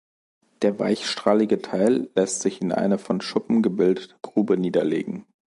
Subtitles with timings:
[0.63, 5.27] Der weichstrahlige Teil lässt sich in eine von Schuppen gebildete Grube niederlegen.